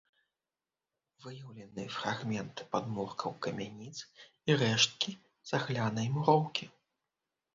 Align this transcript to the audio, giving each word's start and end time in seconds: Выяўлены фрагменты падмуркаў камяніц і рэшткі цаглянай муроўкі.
Выяўлены 1.23 1.83
фрагменты 1.95 2.61
падмуркаў 2.71 3.31
камяніц 3.45 3.93
і 4.51 4.57
рэшткі 4.63 5.11
цаглянай 5.51 6.07
муроўкі. 6.17 6.65